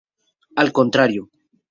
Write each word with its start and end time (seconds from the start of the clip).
Al 0.55 0.71
contrario. 0.71 1.21